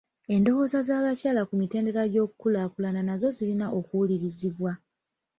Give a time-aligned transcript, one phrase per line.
[0.33, 4.71] Endowooza z'abakyala ku mitendera gy'okukulaakulana nazo zirina okuwulirizibwa.